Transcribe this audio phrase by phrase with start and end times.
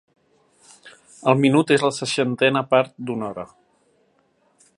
[1.33, 3.47] El minut és la seixantena part d'una hora.